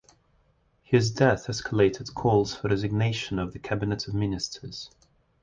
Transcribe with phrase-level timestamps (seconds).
[0.81, 4.89] His death escalated calls for resignation of the Cabinet of Ministers.